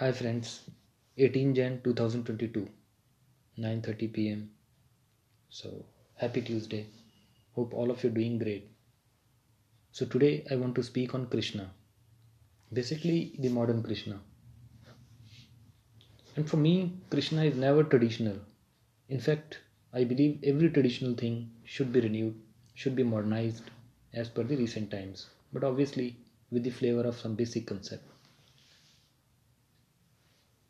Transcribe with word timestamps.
Hi 0.00 0.12
friends, 0.18 0.50
18 1.18 1.54
Jan 1.56 1.74
2022, 1.84 2.66
9:30 3.58 4.06
p.m. 4.14 4.38
So 5.50 5.72
happy 6.20 6.40
Tuesday. 6.40 6.86
Hope 7.54 7.74
all 7.74 7.90
of 7.90 8.02
you 8.02 8.08
are 8.08 8.14
doing 8.14 8.38
great. 8.42 8.70
So 9.92 10.06
today 10.06 10.46
I 10.50 10.56
want 10.56 10.74
to 10.76 10.82
speak 10.82 11.14
on 11.18 11.26
Krishna. 11.34 11.66
Basically 12.72 13.18
the 13.38 13.50
modern 13.50 13.82
Krishna. 13.82 14.16
And 16.36 16.48
for 16.48 16.56
me 16.56 16.74
Krishna 17.10 17.44
is 17.50 17.58
never 17.66 17.84
traditional. 17.84 18.38
In 19.10 19.20
fact, 19.20 19.58
I 19.92 20.04
believe 20.04 20.38
every 20.52 20.70
traditional 20.70 21.14
thing 21.24 21.36
should 21.74 21.92
be 21.92 22.00
renewed, 22.00 22.40
should 22.72 22.96
be 22.96 23.02
modernized 23.02 23.68
as 24.14 24.30
per 24.30 24.44
the 24.44 24.56
recent 24.56 24.90
times, 24.90 25.26
but 25.52 25.62
obviously 25.72 26.08
with 26.50 26.64
the 26.64 26.76
flavor 26.80 27.02
of 27.02 27.20
some 27.24 27.34
basic 27.42 27.66
concept. 27.66 28.06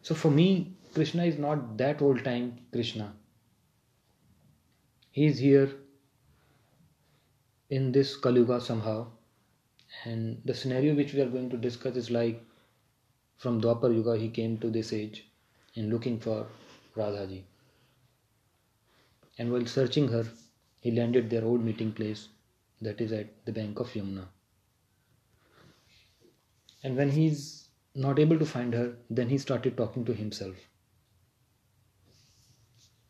So 0.03 0.15
for 0.15 0.31
me, 0.31 0.75
Krishna 0.95 1.25
is 1.25 1.39
not 1.39 1.77
that 1.79 2.03
old 2.03 2.25
time 2.25 2.59
Krishna. 2.73 3.15
He 5.11 5.27
is 5.27 5.39
here 5.39 5.71
in 7.69 7.93
this 7.93 8.17
Kalyuga 8.19 8.61
somehow. 8.61 9.09
And 10.05 10.41
the 10.45 10.55
scenario 10.55 10.95
which 10.95 11.13
we 11.13 11.21
are 11.21 11.29
going 11.29 11.51
to 11.51 11.57
discuss 11.57 11.97
is 11.97 12.11
like 12.11 12.43
from 13.37 13.61
Dwapar 13.61 13.93
Yuga 13.95 14.17
he 14.17 14.29
came 14.29 14.59
to 14.59 14.71
this 14.71 14.93
age 14.93 15.27
in 15.75 15.91
looking 15.91 16.19
for 16.19 16.47
Radhaji. 16.97 17.43
And 19.39 19.53
while 19.53 19.67
searching 19.67 20.09
her, 20.09 20.27
he 20.81 20.91
landed 20.91 21.29
their 21.31 21.45
old 21.45 21.65
meeting 21.65 21.93
place 21.93 22.29
that 22.81 23.01
is 23.01 23.13
at 23.13 23.45
the 23.45 23.53
bank 23.53 23.81
of 23.81 23.89
Yamuna. 23.89 24.27
And 26.83 26.97
when 26.97 27.11
he's 27.11 27.60
not 27.97 28.19
able 28.19 28.39
to 28.39 28.47
find 28.47 28.75
her, 28.75 28.97
then 29.11 29.29
he 29.29 29.39
started 29.39 29.77
talking 29.77 30.05
to 30.05 30.13
himself. 30.15 30.57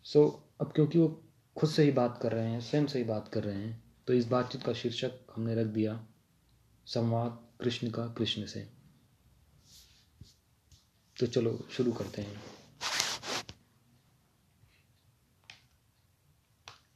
So 0.05 0.20
अब 0.61 0.72
क्योंकि 0.72 0.98
वो 0.98 1.09
खुद 1.56 1.70
से 1.70 1.83
ही 1.84 1.91
बात 1.92 2.19
कर 2.22 2.33
रहे 2.33 2.50
हैं 2.50 2.61
स्वयं 2.61 2.87
से 2.87 2.98
ही 2.98 3.05
बात 3.05 3.28
कर 3.33 3.45
रहे 3.45 3.56
हैं 3.56 3.83
तो 4.06 4.12
इस 4.12 4.27
बातचीत 4.27 4.62
का 4.62 4.72
शीर्षक 4.72 5.33
हमने 5.37 5.55
रख 5.55 5.67
दिया 5.67 5.98
संवाद 6.87 7.39
कृष्ण 7.61 7.91
का 7.91 8.06
कृष्ण 8.19 8.47
से 8.47 8.67
तो 11.17 11.27
चलो 11.27 11.59
शुरू 11.70 11.92
करते 11.92 12.22
हैं 12.22 12.41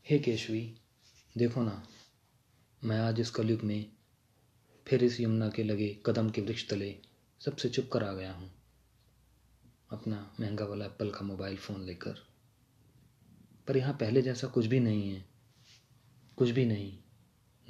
हे 0.06 0.18
केशवी 0.18 0.62
देखो 1.34 1.62
ना 1.62 1.82
मैं 2.82 2.98
आज 3.00 3.20
इस 3.20 3.30
कलयुग 3.30 3.62
में 3.62 3.84
फिर 4.86 5.04
इस 5.04 5.20
यमुना 5.20 5.48
के 5.48 5.62
लगे 5.62 5.88
कदम 6.06 6.30
के 6.30 6.40
वृक्ष 6.40 6.68
तले 6.68 6.94
सबसे 7.44 7.68
चुप 7.68 7.90
कर 7.92 8.04
आ 8.04 8.12
गया 8.12 8.32
हूँ। 8.32 8.50
अपना 9.90 10.34
महँगा 10.40 10.64
वाला 10.64 10.84
एप्पल 10.84 11.10
का 11.10 11.20
मोबाइल 11.20 11.56
फ़ोन 11.56 11.84
लेकर। 11.84 12.14
पर 13.68 13.76
यहाँ 13.76 13.94
पहले 13.94 14.22
जैसा 14.22 14.48
कुछ 14.48 14.66
भी 14.66 14.80
नहीं 14.80 15.10
है। 15.10 15.24
कुछ 16.36 16.50
भी 16.50 16.64
नहीं। 16.64 16.98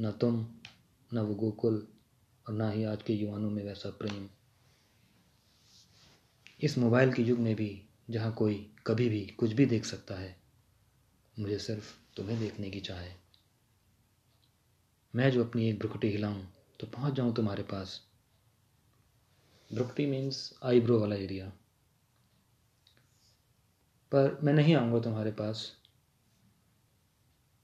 न 0.00 0.12
तुम, 0.12 0.54
न 1.14 1.18
वो 1.18 1.34
गोकुल 1.34 1.88
और 2.48 2.54
ना 2.54 2.70
ही 2.70 2.84
आज 2.84 3.02
के 3.02 3.12
युवानों 3.12 3.50
में 3.50 3.64
वैसा 3.64 3.90
प्रेम। 3.90 4.28
इस 6.60 6.78
मोबाइल 6.78 7.12
के 7.12 7.22
युग 7.22 7.38
में 7.38 7.56
भी, 7.56 7.82
जहाँ 8.10 8.32
कोई 8.32 8.74
कभी 8.86 9.08
भी 9.08 9.26
कुछ 9.26 9.52
भी 9.52 9.66
देख 9.66 9.84
सकता 9.84 10.14
है, 10.14 10.36
मुझे 11.38 11.58
सिर्फ़ 11.58 11.94
तुम्हें 12.16 12.40
देखने 12.40 12.70
की 12.70 12.80
चाह 12.80 12.98
है। 12.98 13.16
मैं 15.14 15.30
जो 15.30 15.44
अपनी 15.44 15.68
एक 15.68 15.78
भ्रुकुटी 15.78 16.08
हिलाऊं 16.08 16.44
तो 16.80 16.86
पहुँच 16.86 17.14
जाऊँ 17.14 17.34
तुम्हारे 17.34 17.62
पास। 17.62 18.13
ब्रुकटी 19.72 20.06
मीन्स 20.06 20.58
आईब्रो 20.62 21.00
वाला 21.00 21.16
एरिया 21.16 21.52
पर 24.12 24.40
मैं 24.42 24.52
नहीं 24.52 24.74
आऊँगा 24.74 25.00
तुम्हारे 25.00 25.30
पास। 25.30 25.76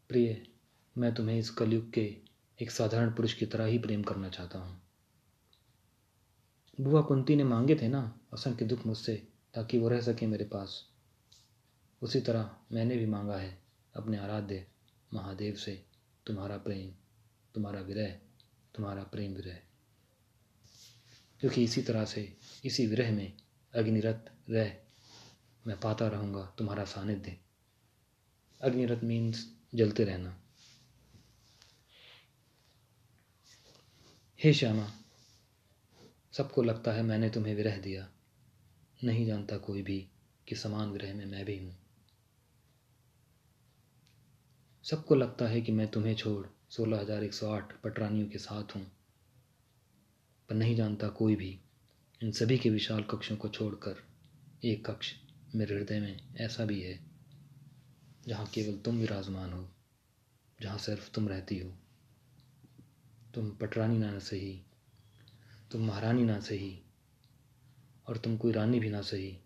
प्रिय, 0.08 0.46
मैं 0.98 1.14
तुम्हें 1.14 1.38
इस 1.38 1.50
कलयुग 1.50 1.90
के 1.92 2.16
एक 2.62 2.70
साधारण 2.70 3.10
पुरुष 3.10 3.34
की 3.34 3.46
तरह 3.46 3.64
ही 3.64 3.78
प्रेम 3.78 4.02
करना 4.02 4.28
चाहता 4.28 4.58
हूँ। 4.58 4.82
बुआ 6.80 7.02
कुंती 7.02 7.36
ने 7.36 7.44
मांगे 7.44 7.74
थे 7.74 7.88
ना 7.88 8.20
असंख्य 8.32 8.64
दुख 8.64 8.86
मुझसे, 8.86 9.28
ताकि 9.54 9.78
वो 9.78 9.88
रह 9.88 10.00
सके 10.00 10.26
मेरे 10.26 10.44
पास। 10.44 10.84
उसी 12.02 12.20
तरह 12.20 12.56
मैंने 12.72 12.96
भी 12.96 13.06
मांगा 13.06 13.36
है 13.36 13.62
अपने 13.96 14.18
आराध्य 14.18 14.66
महादेव 15.14 15.54
से, 15.54 15.84
तुम्हारा 16.26 16.56
प्रेम, 16.56 16.90
तुम्हारा 17.54 17.80
विरह, 17.80 18.10
तुम्हारा 18.74 19.02
प्रेम 19.02 19.34
विरह। 19.34 19.69
क्योंकि 21.40 21.64
इसी 21.64 21.82
तरह 21.82 22.04
से, 22.04 22.36
इसी 22.64 22.86
विरह 22.86 23.12
में 23.12 23.32
अग्निरत 23.74 24.32
रह 24.50 24.72
मैं 25.66 25.80
पाता 25.80 26.08
रहूँगा, 26.08 26.54
तुम्हारा 26.58 26.84
सानिध्य। 26.84 27.36
अग्निरत 28.60 29.04
मीन्स 29.04 29.46
जलते 29.74 30.04
रहना। 30.04 30.36
हे 34.40 34.52
श्यामा, 34.52 34.86
सबको 36.32 36.62
लगता 36.62 36.92
है 36.92 37.02
मैंने 37.02 37.30
तुम्हें 37.30 37.54
विरह 37.54 37.76
दिया। 37.76 38.08
नहीं 39.04 39.26
जानता 39.26 39.56
कोई 39.56 39.82
भी 39.82 40.08
कि 40.48 40.56
समान 40.56 40.90
विरह 40.90 41.14
में 41.14 41.26
मैं 41.26 41.44
भी 41.44 41.58
हूँ। 41.58 41.76
सबको 44.84 45.14
लगता 45.14 45.46
है 45.48 45.60
कि 45.60 45.72
मैं 45.72 45.88
तुम्हें 45.88 46.14
छोड़ 46.14 46.46
सोलह 46.70 47.00
हज़ार 47.00 47.24
एक 47.24 47.34
सौ 47.34 47.50
आठ 47.50 47.72
पटरानियों 47.80 48.28
के 48.28 48.38
साथ 48.38 48.76
हूँ। 48.76 48.99
पर 50.50 50.56
नहीं 50.56 50.76
जानता 50.76 51.08
कोई 51.08 51.36
भी, 51.36 51.60
इन 52.22 52.32
सभी 52.32 52.58
के 52.58 52.70
विशाल 52.70 53.02
कक्षों 53.02 53.36
को 53.36 53.48
छोड़कर 53.48 54.02
एक 54.64 54.90
कक्ष 54.90 55.12
मेरे 55.54 55.74
हृदय 55.74 56.00
में 56.00 56.36
ऐसा 56.36 56.64
भी 56.64 56.80
है, 56.80 57.00
जहाँ 58.28 58.46
केवल 58.46 58.78
तुम 58.78 58.96
विराजमान 58.96 59.52
हो, 59.52 59.68
जहाँ 60.62 60.78
सिर्फ़ 60.78 61.10
तुम 61.10 61.28
रहती 61.28 61.58
हो। 61.58 61.70
तुम 63.34 63.50
पटरानी 63.50 63.98
ना 63.98 64.18
सही, 64.18 64.62
तुम 65.70 65.86
महारानी 65.86 66.24
ना 66.24 66.40
सही, 66.40 66.82
और 68.08 68.16
तुम 68.16 68.36
कोई 68.36 68.52
रानी 68.52 68.80
भी 68.80 68.90
ना 68.90 69.02
सही, 69.02 69.38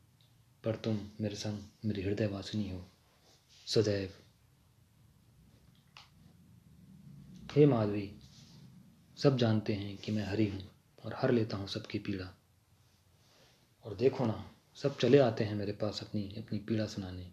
पर 0.65 0.77
तुम 0.77 1.01
मेरे 1.21 1.37
संग 1.37 1.59
मेरी 1.85 2.03
हृदय 2.03 2.27
वासिनी 2.27 2.71
हो। 2.71 2.89
सदैव। 3.67 4.11
हे 7.53 7.67
माधवी, 7.67 8.13
सब 9.19 9.37
जानते 9.37 9.75
हैं 9.75 9.97
कि 9.97 10.13
मैं 10.13 10.27
हरी 10.27 10.49
हूँ। 10.49 10.74
और 11.05 11.15
हर 11.17 11.31
लेता 11.31 11.57
हूँ 11.57 11.69
सबकी 11.69 11.99
पीड़ा। 11.99 12.35
और 13.85 13.95
देखो 13.95 14.27
ना, 14.27 14.55
सब 14.75 14.99
चले 14.99 15.19
आते 15.19 15.45
हैं 15.45 15.55
मेरे 15.55 15.73
पास 15.73 16.03
अपनी 16.03 16.35
अपनी 16.39 16.59
पीड़ा 16.59 16.87
सुनाने। 16.87 17.33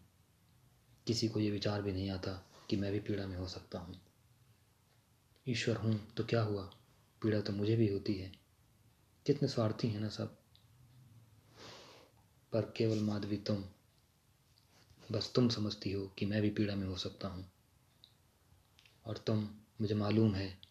किसी 1.07 1.27
को 1.27 1.39
ये 1.39 1.51
विचार 1.51 1.81
भी 1.81 1.91
नहीं 1.91 2.09
आता 2.09 2.47
कि 2.69 2.75
मैं 2.75 2.91
भी 2.91 2.99
पीड़ा 2.99 3.27
में 3.27 3.37
हो 3.37 3.47
सकता 3.47 3.79
हूँ। 3.79 4.01
ईश्वर 5.47 5.75
हूँ 5.75 6.13
तो 6.13 6.23
क्या 6.23 6.41
हुआ? 6.41 6.63
पीड़ा 7.21 7.41
तो 7.41 7.53
मुझे 7.53 7.75
भी 7.75 7.87
होती 7.87 8.13
है। 8.13 8.31
कितने 9.25 9.47
स्वार्थी 9.47 9.87
हैं 9.87 9.99
ना 9.99 10.09
सब। 10.09 10.37
पर 12.51 12.73
केवल 12.77 12.99
माधवी 12.99 13.37
तुम, 13.37 13.63
बस 15.11 15.31
तुम 15.35 15.49
समझती 15.49 15.91
हो 15.91 16.07
कि 16.07 16.25
मैं 16.25 16.41
भी 16.41 16.49
पीड़ा 16.49 16.75
में 16.75 16.87
हो 16.87 16.95
सकता 16.95 17.27
हूँ। 17.27 17.51
और 19.05 19.17
तुम, 19.17 19.49
मुझे 19.81 19.95
मालूम 19.95 20.35
है 20.35 20.70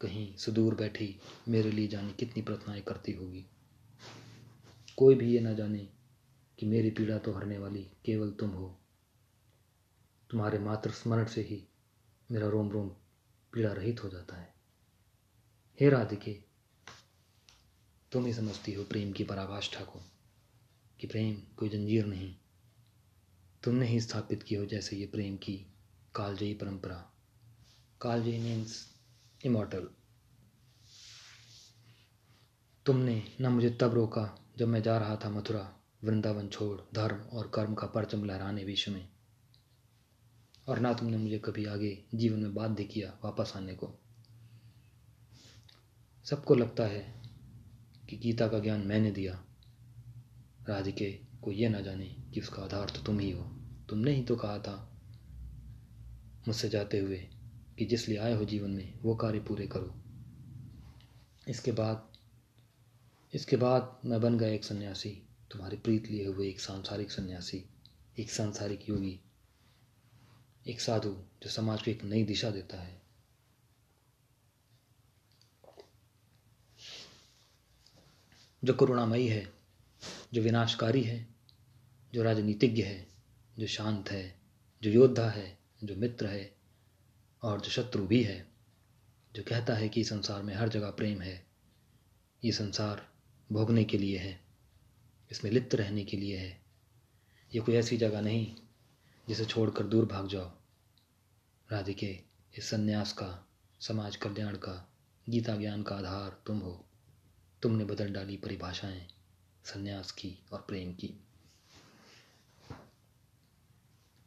कहीं 0.00 0.36
सुदूर 0.36 0.74
बैठी 0.74 1.20
मेरे 1.48 1.70
लिए 1.70 1.88
जाने 1.88 2.12
कितनी 2.12 2.42
प्रार्थनाएँ 2.42 2.82
करती 2.82 3.12
होगी। 3.12 3.46
कोई 4.96 5.14
भी 5.14 5.34
ये 5.34 5.40
ना 5.40 5.52
जाने 5.52 5.88
कि 6.58 6.66
मेरी 6.66 6.90
पीड़ा 6.90 7.18
तो 7.18 7.32
हरने 7.32 7.58
वाली 7.58 7.90
केवल 8.04 8.30
तुम 8.30 8.50
हो। 8.50 8.78
तुम्हारे 10.30 10.58
मात्र 10.58 10.90
स्मरण 10.90 11.24
से 11.24 11.40
ही 11.40 11.68
मेरा 12.30 12.48
रोम 12.48 12.70
रोम 12.70 12.88
पीड़ा 13.52 13.72
रहित 13.72 14.04
हो 14.04 14.08
जाता 14.08 14.36
है। 14.36 14.54
हे 15.80 15.88
राधिके, 15.88 16.38
तुम 18.12 18.26
ही 18.26 18.32
समझती 18.32 18.72
हो 18.72 18.84
प्रेम 18.84 19.12
की 19.12 19.24
पराकाष्ठा 19.24 19.84
को 19.84 20.00
कि 21.00 21.06
प्रेम 21.06 21.34
कोई 21.56 21.68
जंजीर 21.68 22.06
नहीं। 22.06 22.34
तुमने 23.62 23.86
ही 23.86 24.00
स्थापित 24.00 24.42
की 24.42 24.54
हो 24.54 24.66
जैसे 24.66 24.96
ये 24.96 25.06
प्रेम 25.06 25.36
की 25.36 25.66
कालजयी 26.14 26.54
परंपरा। 26.54 27.12
कालजयी 28.00 28.38
मीन्स 28.38 28.89
इमोटल 29.44 29.88
तुमने 32.86 33.22
न 33.40 33.46
मुझे 33.46 33.70
तब 33.70 33.94
रोका 33.94 34.46
जब 34.58 34.68
मैं 34.68 34.82
जा 34.82 34.98
रहा 34.98 35.16
था 35.16 35.30
मथुरा, 35.30 35.76
वृंदावन 36.04 36.48
छोड़, 36.48 36.80
धर्म 36.94 37.16
और 37.16 37.50
कर्म 37.54 37.74
का 37.74 37.86
परचम 37.86 38.24
लहराने 38.24 38.64
विश्व 38.64 38.92
में। 38.92 39.08
और 40.68 40.78
ना 40.78 40.92
तुमने 40.92 41.16
मुझे 41.16 41.38
कभी 41.38 41.64
आगे 41.64 42.04
जीवन 42.14 42.38
में 42.38 42.54
बाध्य 42.54 42.84
किया 42.84 43.18
वापस 43.24 43.52
आने 43.56 43.74
को। 43.74 43.98
सबको 46.24 46.54
लगता 46.54 46.84
है 46.84 47.22
कि 48.10 48.16
गीता 48.16 48.48
का 48.48 48.58
ज्ञान 48.58 48.80
मैंने 48.80 49.10
दिया। 49.10 49.44
राधिके 50.68 51.20
को 51.42 51.52
यह 51.52 51.70
ना 51.70 51.80
जाने 51.80 52.16
कि 52.34 52.40
उसका 52.40 52.62
आधार 52.62 52.90
तो 52.90 53.02
तुम 53.02 53.18
ही 53.18 53.30
हो। 53.30 53.42
तुमने 53.88 54.12
ही 54.12 54.22
तो 54.22 54.36
कहा 54.36 54.58
था 54.58 55.02
मुझसे 56.48 56.68
जाते 56.68 56.98
हुए 56.98 57.28
कि 57.80 57.86
जिस 57.86 58.08
लिए 58.08 58.18
आए 58.18 58.34
हो 58.34 58.44
जीवन 58.44 58.70
में, 58.70 58.98
वो 59.00 59.14
कार्य 59.14 59.40
पूरे 59.40 59.66
करो। 59.66 59.94
इसके 61.48 61.72
बाद 61.72 62.12
इसके 63.34 63.56
बाद 63.56 64.00
मैं 64.04 64.20
बन 64.20 64.38
गया 64.38 64.48
एक 64.48 64.64
सन्यासी, 64.64 65.22
तुम्हारी 65.50 65.76
प्रीत 65.76 66.06
लिए 66.06 66.26
हुए 66.26 66.48
एक 66.48 66.60
सांसारिक 66.60 67.10
सन्यासी, 67.10 67.64
एक 68.18 68.30
सांसारिक 68.30 68.88
योगी, 68.88 69.20
एक 70.66 70.80
साधु 70.80 71.10
जो 71.42 71.50
समाज 71.50 71.82
को 71.82 71.90
एक 71.90 72.04
नई 72.04 72.24
दिशा 72.24 72.50
देता 72.50 72.80
है। 72.80 73.02
जो 78.64 78.74
करुणामयी 78.74 79.28
है, 79.28 79.52
जो 80.32 80.42
विनाशकारी 80.42 81.02
है, 81.02 81.28
जो 82.14 82.22
राजनीतिज्ञ 82.22 82.82
है, 82.82 83.08
जो 83.58 83.66
शांत 83.66 84.10
है, 84.10 84.40
जो 84.82 84.90
योद्धा 84.90 85.30
है, 85.30 85.58
जो 85.84 85.96
मित्र 85.96 86.26
है 86.26 86.59
और 87.42 87.60
जो 87.60 87.70
शत्रु 87.70 88.06
भी 88.06 88.22
है, 88.22 88.48
जो 89.34 89.42
कहता 89.42 89.74
है 89.74 89.88
कि 89.88 90.04
संसार 90.04 90.42
में 90.42 90.54
हर 90.54 90.68
जगह 90.68 90.90
प्रेम 90.90 91.20
है, 91.20 91.46
ये 92.44 92.52
संसार 92.52 93.08
भोगने 93.52 93.84
के 93.84 93.98
लिए 93.98 94.18
है, 94.18 94.40
इसमें 95.30 95.50
लिप्त 95.50 95.74
रहने 95.74 96.04
के 96.04 96.16
लिए 96.16 96.36
है। 96.36 96.60
ये 97.54 97.60
कोई 97.60 97.74
ऐसी 97.74 97.96
जगह 97.96 98.20
नहीं 98.20 98.56
जिसे 99.28 99.44
छोड़कर 99.44 99.84
दूर 99.84 100.06
भाग 100.06 100.28
जाओ। 100.28 100.52
राधिके 101.72 102.20
इस 102.58 102.70
संन्यास 102.70 103.12
का, 103.12 103.48
समाज 103.80 104.16
कल्याण 104.16 104.56
का, 104.56 104.92
गीता 105.28 105.56
ज्ञान 105.56 105.82
का 105.82 105.96
आधार 105.96 106.42
तुम 106.46 106.58
हो। 106.58 106.84
तुमने 107.62 107.84
बदल 107.84 108.12
डाली 108.12 108.36
परिभाषाएँ, 108.36 109.08
संन्यास 109.64 110.12
की 110.12 110.38
और 110.52 110.64
प्रेम 110.68 110.92
की। 110.92 111.14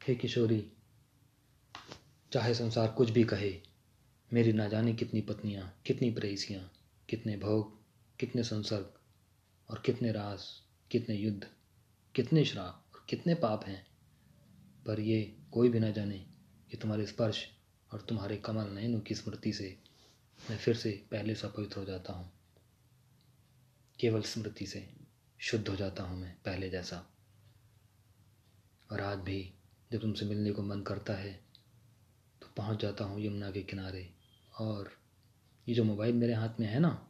हे 0.07 0.15
किशोरी 0.15 0.71
चाहे 2.33 2.53
संसार 2.53 2.91
कुछ 2.91 3.09
भी 3.09 3.24
कहे, 3.24 3.62
मेरी 4.33 4.53
ना 4.53 4.68
जाने 4.68 4.94
कितनी 4.94 5.21
पत्नियाँ, 5.21 5.81
कितनी 5.85 6.12
प्रेसियाँ, 6.12 6.71
कितने 7.09 7.38
भोग, 7.38 7.81
कितने 8.19 8.44
संसर्ग 8.44 8.94
और 9.69 9.83
कितने 9.85 10.12
रास, 10.12 10.63
कितने 10.91 11.15
युद्ध, 11.15 11.47
कितने 12.15 12.45
श्राप 12.45 12.85
और 12.95 13.06
कितने 13.09 13.35
पाप 13.35 13.65
हैं। 13.65 13.88
पर 14.85 15.00
ये 15.00 15.38
कोई 15.51 15.69
भी 15.69 15.80
ना 15.80 15.89
जाने 15.89 16.25
कि 16.71 16.77
तुम्हारे 16.77 17.06
स्पर्श 17.06 17.47
और 17.91 18.01
तुम्हारे 18.01 18.38
कमल 18.38 18.69
नयनों 18.69 19.00
की 19.00 19.15
स्मृति 19.15 19.53
से 19.53 19.77
मैं 20.50 20.57
फिर 20.57 20.75
से 20.75 21.06
पहले 21.12 21.36
सा 21.36 21.47
पवित्र 21.47 21.79
हो 21.79 21.86
जाता 21.86 22.13
हूँ। 22.13 22.31
केवल 24.00 24.21
स्मृति 24.21 24.65
से 24.65 24.89
शुद्ध 25.39 25.68
हो 25.68 25.75
जाता 25.75 26.03
हूँ 26.03 26.21
मैं 26.21 26.36
पहले 26.45 26.69
जैसा। 26.69 27.13
और 28.91 29.01
आज 29.01 29.18
भी 29.18 29.53
जब 29.91 30.01
तुमसे 30.01 30.25
मिलने 30.25 30.51
को 30.51 30.63
मन 30.63 30.81
करता 30.81 31.13
है 31.13 31.42
पहुँच 32.57 32.81
जाता 32.81 33.05
हूँ 33.05 33.21
यमुना 33.21 33.51
के 33.51 33.61
किनारे। 33.61 34.09
और 34.53 34.91
ये 35.67 35.75
जो 35.75 35.83
मोबाइल 35.83 36.15
मेरे 36.15 36.33
हाथ 36.33 36.59
में 36.59 36.67
है 36.67 36.79
ना, 36.79 37.07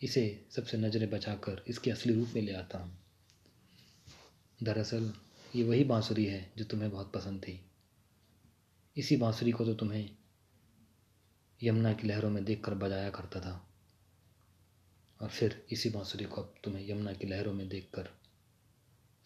इसे 0.00 0.46
सबसे 0.50 0.78
नज़रें 0.78 1.10
बचाकर 1.10 1.64
इसके 1.68 1.90
असली 1.90 2.14
रूप 2.14 2.28
में 2.34 2.42
ले 2.42 2.52
आता 2.52 2.78
हूँ। 2.78 2.98
दरअसल 4.62 5.12
ये 5.56 5.64
वही 5.64 5.84
बांसुरी 5.84 6.24
है 6.24 6.52
जो 6.58 6.64
तुम्हें 6.64 6.90
बहुत 6.90 7.12
पसंद 7.12 7.40
थी। 7.40 7.60
इसी 8.96 9.16
बांसुरी 9.16 9.52
को 9.52 9.64
तो 9.64 9.74
तुम्हें 9.74 10.10
यमुना 11.60 11.92
की 11.92 12.08
लहरों 12.08 12.30
में 12.30 12.44
देखकर 12.44 12.74
बजाया 12.74 13.10
करता 13.10 13.40
था। 13.40 13.66
और 15.20 15.28
फिर 15.28 15.66
इसी 15.72 15.90
बांसुरी 15.90 16.24
को 16.24 16.40
अब 16.40 16.54
तुम्हें 16.64 16.88
यमुना 16.90 17.12
की 17.12 17.26
लहरों 17.26 17.52
में 17.52 17.68
देखकर, 17.68 18.08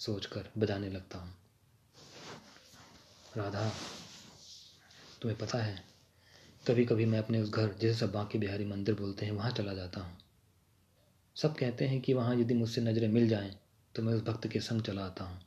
सोचकर 0.01 0.51
बजाने 0.59 0.91
लगता 0.91 1.19
हूँ। 1.19 1.35
राधा 3.37 3.73
तुम्हें 5.25 5.39
पता 5.39 5.59
है 5.59 5.85
कभी 6.69 6.85
कभी 6.85 7.05
मैं 7.05 7.19
अपने 7.19 7.41
उस 7.43 7.51
घर, 7.51 7.73
जिसे 7.73 7.95
सब 7.95 8.13
बांके 8.13 8.39
बिहारी 8.39 8.65
मंदिर 8.65 8.95
बोलते 8.95 9.27
हैं, 9.27 9.33
वहाँ 9.33 9.51
चला 9.51 9.75
जाता 9.75 10.01
हूँ। 10.01 10.17
सब 11.37 11.57
कहते 11.57 11.85
हैं 11.85 12.01
कि 12.01 12.15
वहाँ 12.15 12.37
यदि 12.37 12.55
मुझसे 12.55 12.81
नज़रें 12.81 13.09
मिल 13.09 13.29
जाएँ 13.29 13.57
तो 13.95 14.03
मैं 14.03 14.15
उस 14.15 14.23
भक्त 14.23 14.47
के 14.47 14.61
संग 14.61 14.83
चला 14.83 15.05
आता 15.05 15.25
हूँ। 15.25 15.41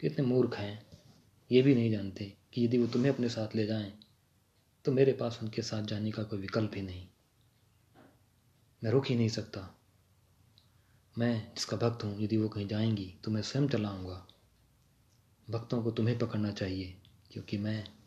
कितने 0.00 0.24
मूर्ख 0.26 0.56
हैं। 0.56 0.86
ये 1.52 1.62
भी 1.62 1.74
नहीं 1.74 1.92
जानते 1.92 2.36
कि 2.52 2.64
यदि 2.64 2.78
वो 2.78 2.86
तुम्हें 2.86 3.12
अपने 3.12 3.28
साथ 3.28 3.56
ले 3.56 3.66
जाएँ 3.66 3.92
तो 4.84 4.92
मेरे 4.92 5.12
पास 5.12 5.38
उनके 5.42 5.62
साथ 5.62 5.82
जाने 5.82 6.10
का 6.10 6.22
कोई 6.22 6.38
विकल्प 6.38 6.72
ही 6.74 6.82
नहीं। 6.82 7.06
मैं 8.84 8.90
रुक 8.90 9.06
ही 9.06 9.16
नहीं 9.16 9.28
सकता। 9.28 9.78
मैं 11.18 11.52
जिसका 11.54 11.76
भक्त 11.76 12.04
हूँ, 12.04 12.20
यदि 12.20 12.36
वो 12.36 12.48
कहीं 12.48 12.68
जाएँगी 12.68 13.14
तो 13.24 13.30
मैं 13.30 13.42
स्वयं 13.42 13.68
चलाऊँगा। 13.68 14.26
भक्तों 15.50 15.82
को 15.82 15.90
तुम्हें 15.90 16.18
पकड़ना 16.18 16.52
चाहिए, 16.52 16.96
क्योंकि 17.30 17.58
मैं 17.58 18.01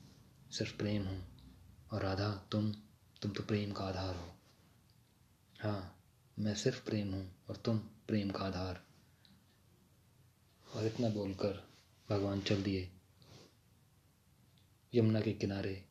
सिर्फ़ 0.58 0.78
प्रेम 0.78 1.04
हूँ। 1.04 1.24
और 1.92 2.02
राधा, 2.02 2.48
तुम 2.52 2.72
तुम 3.22 3.32
तो 3.32 3.44
प्रेम 3.44 3.72
का 3.72 3.84
आधार 3.84 4.16
हो। 4.16 4.32
हाँ 5.62 6.00
मैं 6.40 6.56
सिर्फ़ 6.56 6.86
प्रेम 6.86 7.14
हूँ 7.14 7.36
और 7.50 7.56
तुम 7.56 7.78
प्रेम 7.78 8.30
का 8.30 8.40
आधार। 8.40 8.84
और 10.76 10.86
इतना 10.86 11.10
बोलकर 11.10 11.68
भगवान 12.10 12.42
चल 12.42 12.64
दिए। 12.64 12.92
यमुना 14.94 15.22
के 15.22 15.34
किनारे 15.34 15.86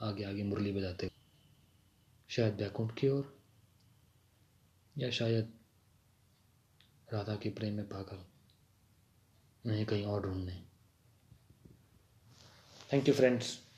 आगे 0.00 0.24
आगे 0.24 0.42
मुरली 0.42 0.72
बजाते 0.72 1.10
शायद 2.28 2.54
बैकुंठ 2.54 2.98
की 2.98 3.08
ओर, 3.08 3.40
या 4.98 5.10
शायद 5.10 5.58
राधा 7.12 7.36
के 7.36 7.50
प्रेम 7.50 7.74
में 7.74 7.88
पागल। 7.88 8.24
उन्हें 9.70 9.86
कहीं 9.86 10.04
और 10.04 10.22
ढूँढने। 10.22 10.62
Thank 12.92 13.08
you 13.08 13.14
friends 13.14 13.69